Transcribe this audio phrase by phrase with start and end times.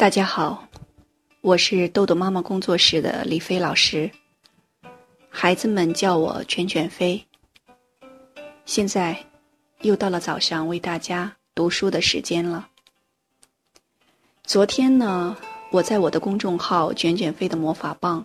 [0.00, 0.66] 大家好，
[1.42, 4.10] 我是豆豆妈妈工作室的李飞老师。
[5.28, 7.22] 孩子们叫我卷卷飞。
[8.64, 9.14] 现在
[9.82, 12.66] 又到了早上为大家读书的时间了。
[14.42, 15.36] 昨天呢，
[15.70, 18.24] 我在我的公众号“卷卷飞的魔法棒”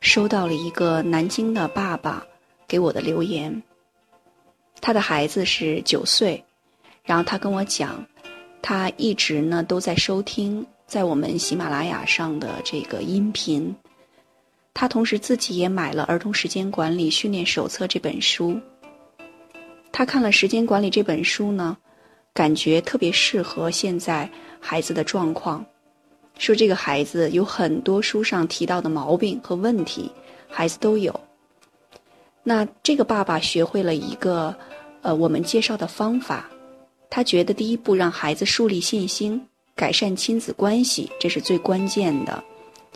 [0.00, 2.24] 收到了一个南京的爸爸
[2.68, 3.60] 给我的留言。
[4.80, 6.44] 他的孩子是九岁，
[7.02, 8.06] 然后他跟我讲，
[8.62, 10.64] 他一直呢都在收听。
[10.88, 13.76] 在我们喜马拉雅上的这个音频，
[14.72, 18.58] 他同时自己也买了《儿童时间管理训练手册》这本书。
[19.92, 21.76] 他看了《时间管理》这本书呢，
[22.32, 25.62] 感觉特别适合现在孩子的状况，
[26.38, 30.10] 说这个孩子有很多书上提到的毛病和问题，
[30.48, 31.20] 孩子都有。
[32.42, 34.56] 那这个爸爸学会了一个
[35.02, 36.48] 呃我们介绍的方法，
[37.10, 39.46] 他觉得第一步让孩子树立信心。
[39.78, 42.42] 改善亲子关系，这是最关键的。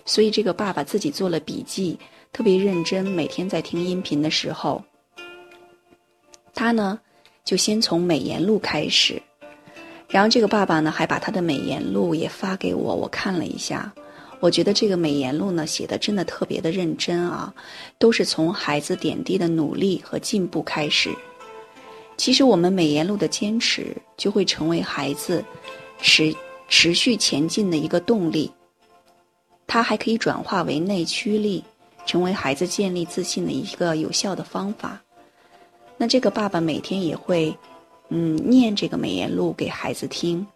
[0.04, 1.96] 所以这个爸爸自己做了笔记，
[2.32, 3.06] 特别认真。
[3.06, 4.82] 每天在听音频的时候，
[6.52, 6.98] 他呢
[7.44, 9.22] 就先从美言录开始。
[10.08, 13.92] 然后这个爸爸呢还把他的美言录也发给我，我看了一下，
[14.40, 17.54] 我觉得这个美言录呢写的真的特别的认真啊，
[17.96, 21.10] 都是从孩子点滴的努力和进步开始。
[22.16, 25.44] 其实我们美言录的坚持，就会成为孩子
[26.00, 26.34] 持。
[26.68, 28.50] 持续前进的一个动力，
[29.66, 31.62] 它还可以转化为内驱力，
[32.06, 35.00] 成为孩子建立自信的一个有效的方法。
[35.96, 37.56] 那这个爸爸每天也会，
[38.08, 40.46] 嗯，念这个美言录给孩子听。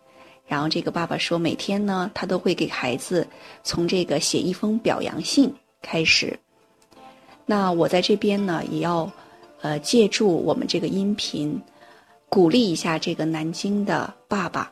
[0.49, 3.27] 然后这个爸爸说，每天呢，他都会给孩子
[3.65, 6.39] 从这个写一封表扬信开始。
[7.45, 9.11] 那我在这边呢，也要，
[9.61, 11.61] 呃，借助我们这个音频，
[12.29, 14.71] 鼓励一下这个南京的爸爸。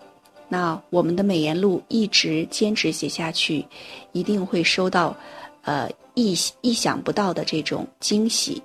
[0.48, 3.67] 那我们的美言录一直坚持写下去，
[4.12, 5.17] 一定会收到，
[5.62, 8.62] 呃，意意想不到的这种惊喜。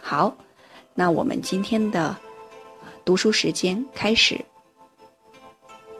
[0.00, 0.36] 好，
[0.94, 2.16] 那我们今天的
[3.04, 4.38] 读书时间开始，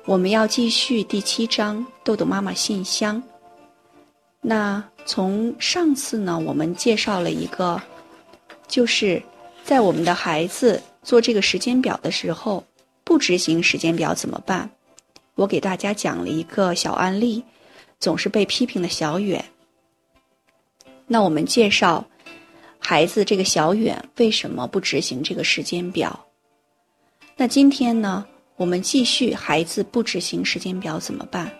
[0.05, 3.23] 我们要继续第七章豆豆妈妈信箱。
[4.43, 7.81] 那从上次呢，我们介绍了一个，
[8.67, 9.23] 就是
[9.65, 12.65] 在我们的孩子做这个时间表的时候，
[13.05, 14.69] 不执行时间表怎么办？
[15.35, 17.43] 我给大家讲了一个小案例，
[17.99, 19.45] 总是被批评的小远。
[21.07, 22.05] 那我们介绍
[22.79, 26.27] 孩子这个小远为什么不执行这个时间表？
[27.37, 28.27] 那今天呢，
[28.57, 31.51] 我们继续孩子不执行时间表怎么办？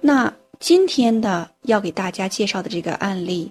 [0.00, 3.50] 那今天的要给大家介绍的这个案例，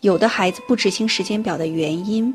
[0.00, 2.34] 有的孩子不执行时间表的原因，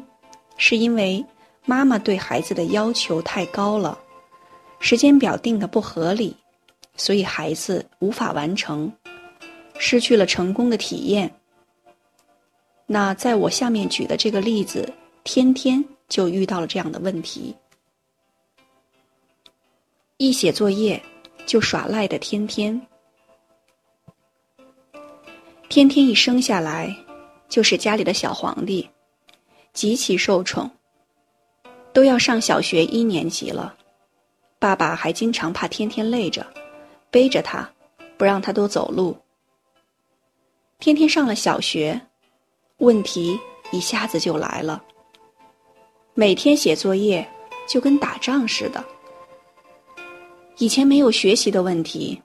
[0.57, 1.23] 是因为
[1.65, 3.99] 妈妈对孩子的要求太高了。
[4.85, 6.37] 时间表定的不合理，
[6.95, 8.93] 所以孩子无法完成，
[9.79, 11.33] 失去了成功的体验。
[12.85, 14.87] 那在我下面举的这个例子，
[15.23, 17.55] 天天就遇到了这样的问题：
[20.17, 21.01] 一写作业
[21.47, 22.79] 就耍赖的天天，
[25.67, 26.95] 天天一生下来
[27.49, 28.87] 就是家里的小皇帝，
[29.73, 30.69] 极其受宠，
[31.91, 33.75] 都要上小学一年级了。
[34.57, 36.45] 爸爸还经常怕天天累着，
[37.11, 37.69] 背着他，
[38.17, 39.15] 不让他多走路。
[40.79, 41.99] 天天上了小学，
[42.77, 43.39] 问题
[43.71, 44.81] 一下子就来了。
[46.13, 47.27] 每天写作业
[47.67, 48.83] 就跟打仗似的。
[50.57, 52.21] 以前没有学习的问题，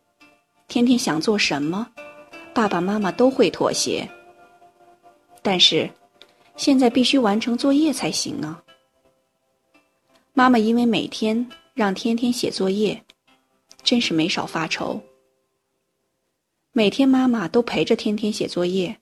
[0.69, 1.87] 天天想做什么，
[2.55, 4.09] 爸爸妈妈都会妥协。
[5.43, 5.91] 但是，
[6.57, 8.63] 现在必须完成作业才行啊。
[10.33, 11.47] 妈妈因为每天。
[11.81, 13.03] 让天天写作业，
[13.83, 15.03] 真是没少发愁。
[16.73, 18.99] 每天妈妈都陪着天天写作业，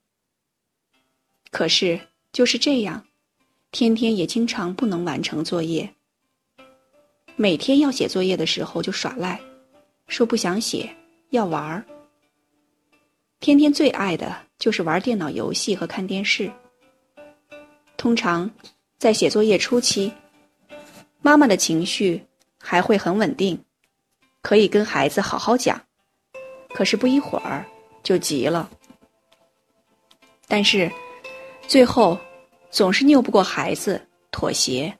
[1.50, 1.98] 可是
[2.30, 3.04] 就是这样，
[3.72, 5.92] 天天也经常不能完成作业。
[7.34, 9.40] 每天要写作业的时候就耍赖，
[10.06, 10.88] 说不想写，
[11.30, 11.84] 要玩儿。
[13.40, 16.48] 天天最爱的就是玩电脑游戏和看电视。
[17.96, 18.48] 通常
[18.98, 20.12] 在写作业初期，
[21.20, 22.22] 妈妈的情绪。
[22.58, 23.62] 还会很稳定，
[24.42, 25.80] 可以跟孩子好好讲，
[26.70, 27.64] 可是不一会儿
[28.02, 28.68] 就急了。
[30.46, 30.90] 但是
[31.66, 32.18] 最后
[32.70, 34.00] 总是拗不过孩子，
[34.30, 34.92] 妥协。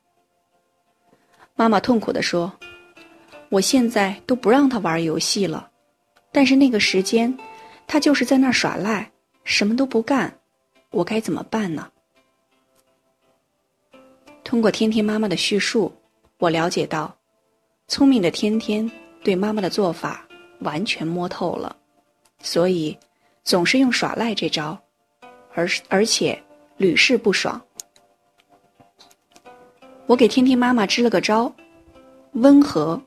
[1.55, 2.53] 妈妈痛苦地说
[3.51, 5.71] ：“我现在都不让他玩游戏了，
[6.31, 7.37] 但是那个时间，
[7.87, 9.11] 他就是在那耍赖，
[9.43, 10.39] 什么都不干，
[10.91, 11.91] 我该怎么办呢？”
[14.45, 15.93] 通过天天妈妈的叙述，
[16.39, 17.18] 我了解到。
[17.89, 18.89] 聪明的天天
[19.25, 20.29] 对妈妈的做法
[20.61, 21.75] 完全摸透了，
[22.43, 22.97] 所以
[23.43, 24.79] 总是用耍赖这招，
[25.55, 26.39] 而而且
[26.77, 27.61] 屡试不爽。
[30.07, 31.51] 我给天天妈妈支了个招，
[32.33, 33.01] 温和。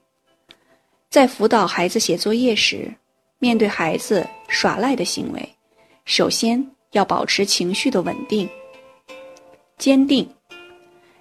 [1.10, 2.92] 在辅导孩子写作业时，
[3.38, 5.56] 面对孩子耍赖的行为，
[6.06, 8.50] 首先要保持情绪的稳定、
[9.77, 10.27] 坚定。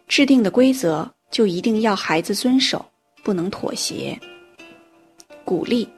[0.07, 2.85] 制定的规则就一定要孩子遵守，
[3.23, 4.19] 不能妥协。
[5.45, 5.89] 鼓励，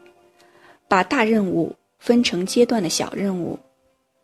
[0.88, 3.58] 把大任务分成阶段的小任务，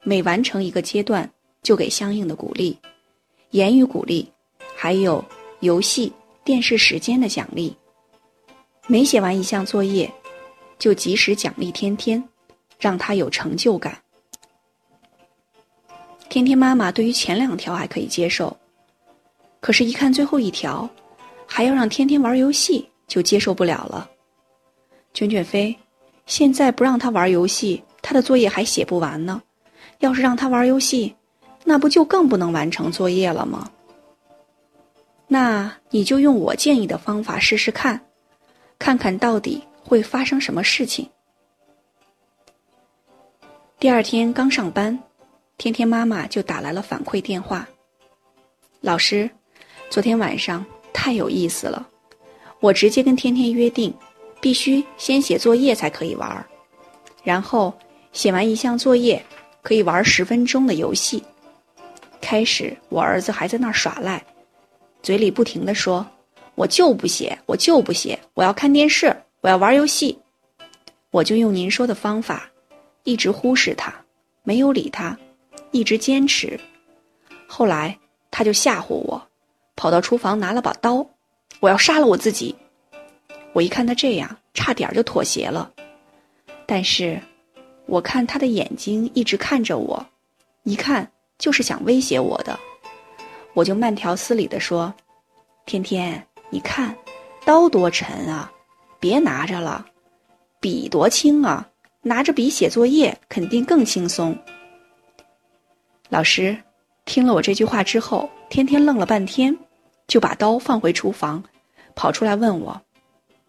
[0.03, 1.31] 每完成一个阶段
[1.63, 2.79] 就给相应的鼓励，
[3.51, 4.31] 言语鼓励，
[4.75, 5.25] 还有
[5.61, 6.13] 游戏、
[6.45, 7.77] 电视时间的奖励。
[8.87, 10.11] 每写完一项作业，
[10.79, 12.23] 就及时奖励天天，
[12.79, 14.01] 让他有成就感。
[16.31, 18.57] 天天妈妈对于前两条还可以接受。
[19.61, 20.89] 可是，一看最后一条，
[21.51, 24.09] 还要让天天玩游戏，就接受不了了。
[25.15, 25.75] 卷卷飞，
[26.27, 29.43] 现在不让他玩游戏，他的作业还写不完呢。
[29.99, 31.17] 要是让他玩游戏，
[31.65, 33.71] 那不就更不能完成作业了吗？
[35.27, 38.01] 那你就用我建议的方法试试看，
[38.79, 41.09] 看看到底会发生什么事情。
[43.81, 44.99] 第二天刚上班，
[45.57, 47.67] 天天妈妈就打来了反馈电话，
[48.81, 49.29] 老师。
[49.91, 50.67] 昨天晚上
[51.09, 51.89] 太有意思了，
[52.61, 53.91] 我直接跟天天约定，
[54.43, 56.45] 必须先写作业才可以玩儿，
[57.25, 57.73] 然后
[58.13, 59.25] 写完一项作业
[59.63, 61.25] 可以玩十分钟的游戏。
[62.21, 64.23] 开始我儿子还在那儿耍赖，
[65.03, 66.07] 嘴里不停的说
[66.57, 69.07] ：“我就不写，我就不写，我要看电视，
[69.41, 70.19] 我要玩游戏。”
[71.11, 72.51] 我就用您说的方法，
[73.05, 73.95] 一直忽视他，
[74.43, 75.19] 没有理他，
[75.71, 76.61] 一直坚持。
[77.47, 77.99] 后来
[78.31, 79.28] 他就吓唬我。
[79.79, 81.07] 跑到厨房拿了把刀，
[81.61, 82.53] 我要杀了我自己。
[83.53, 85.71] 我一看他这样，差点就妥协了。
[86.67, 87.19] 但是，
[87.87, 90.05] 我看他的眼睛一直看着我，
[90.65, 91.09] 一看
[91.39, 92.59] 就是想威胁我的。
[93.55, 94.93] 我就慢条斯理地说
[95.65, 96.93] ：“天天，你看，
[97.45, 98.51] 刀多沉啊，
[98.99, 99.87] 别拿着了。
[100.59, 101.69] 笔多轻啊，
[102.03, 104.37] 拿着笔写作业肯定更轻松。”
[106.11, 106.57] 老师
[107.05, 109.57] 听了我这句话之后，天天愣了半天。
[110.09, 111.45] 就把刀放回厨房，
[111.95, 112.83] 跑出来问我：“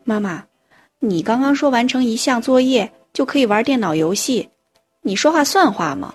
[0.03, 0.45] 妈妈，
[0.99, 4.47] 你刚刚说完成一项作业就可以玩电脑游戏，
[5.01, 6.13] 你说话算话吗？”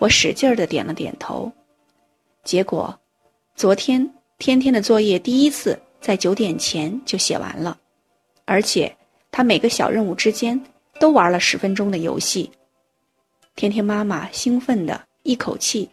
[0.00, 1.50] 我使劲儿的点了点头。
[2.44, 2.96] 结果，
[3.54, 4.08] 昨天
[4.38, 7.78] 天天的作业第一次在九点前就写完了，
[8.44, 8.94] 而且
[9.30, 10.60] 他每个小任务之间
[11.00, 12.50] 都玩了十分钟的游戏。
[13.56, 15.88] 天天妈妈兴奋的一口气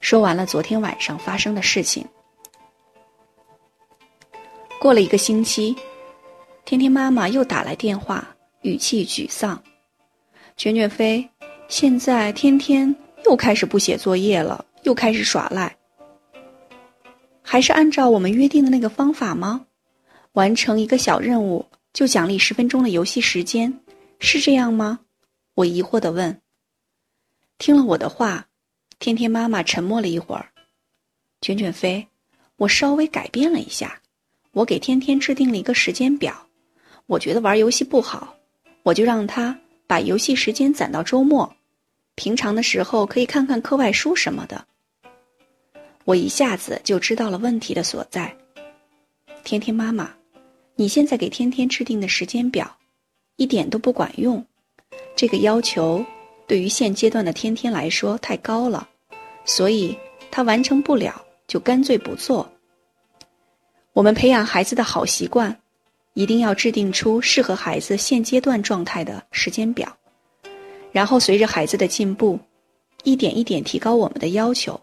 [0.00, 2.06] 说完了昨天晚上发生的事情。
[4.80, 5.76] 过了一个星期，
[6.64, 8.26] 天天妈妈又打来电话，
[8.62, 9.62] 语气沮丧。
[10.56, 11.28] 卷卷飞，
[11.68, 12.96] 现在天天
[13.26, 15.76] 又开始不写作业了，又开始耍赖。
[17.42, 19.66] 还是按照我们约定的那个方法吗？
[20.32, 23.78] 完成一个小任务就奖励十分钟的游戏时间，
[24.18, 25.00] 是这样吗？
[25.56, 26.40] 我疑惑的问。
[27.58, 28.46] 听了我的话，
[28.98, 30.48] 天天妈妈沉默了一会儿。
[31.42, 32.08] 卷卷飞，
[32.56, 33.99] 我稍微改变了一下。
[34.52, 36.34] 我给天天制定了一个时间表，
[37.06, 38.34] 我觉得玩游戏不好，
[38.82, 39.56] 我就让他
[39.86, 41.54] 把游戏时间攒到周末，
[42.16, 44.66] 平常的时候可以看看课外书什么的。
[46.04, 48.34] 我一下子就知道了问题的所在。
[49.44, 50.10] 天天妈妈，
[50.74, 52.76] 你现在给天天制定的时间表，
[53.36, 54.44] 一点都不管用，
[55.14, 56.04] 这个要求
[56.48, 58.88] 对于现阶段的天天来说太高了，
[59.44, 59.96] 所以
[60.30, 62.50] 他完成不了，就干脆不做。
[63.92, 65.60] 我们培养孩子的好习惯，
[66.14, 69.96] 一定要制定出适合孩子现阶段状态的时间表，
[70.92, 72.38] 然后随着孩子的进步，
[73.02, 74.80] 一点一点提高我们的要求，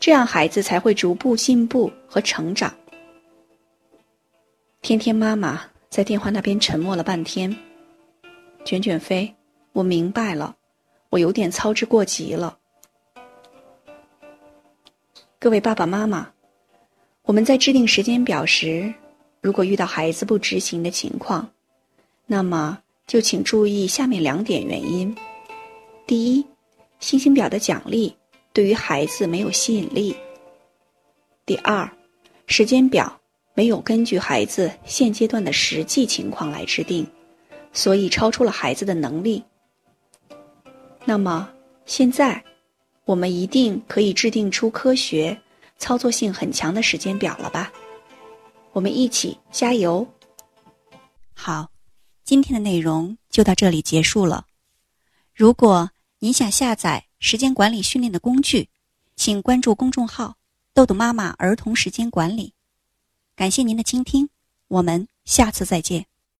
[0.00, 2.74] 这样孩子才会逐步进步和成长。
[4.82, 7.56] 天天妈妈在电话那边沉默了半天，
[8.64, 9.32] 卷卷飞，
[9.72, 10.56] 我明白了，
[11.10, 12.58] 我有点操之过急了。
[15.38, 16.32] 各位爸爸妈妈。
[17.26, 18.94] 我们在制定时间表时，
[19.40, 21.50] 如果遇到孩子不执行的情况，
[22.24, 25.12] 那么就请注意下面两点原因：
[26.06, 26.46] 第一，
[27.00, 28.14] 星星表的奖励
[28.52, 30.14] 对于孩子没有吸引力；
[31.44, 31.90] 第二，
[32.46, 33.20] 时间表
[33.54, 37.04] 没有根据孩子现阶段的实际情况来制定，
[37.72, 39.42] 所以超出了孩子的能力。
[41.04, 41.50] 那么
[41.86, 42.40] 现在，
[43.04, 45.36] 我们一定可以制定出科学。
[45.78, 47.72] 操作性很强的时间表了吧？
[48.72, 50.06] 我们一起加油！
[51.32, 51.70] 好，
[52.24, 54.46] 今天的内容就到这里结束了。
[55.34, 58.68] 如果您想下载时间管理训练的工具，
[59.16, 60.36] 请关注公众号
[60.72, 62.54] “豆豆妈妈儿童时间管理”。
[63.36, 64.28] 感谢您的倾听，
[64.68, 66.06] 我们下次再见。